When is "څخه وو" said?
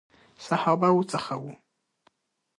1.13-1.53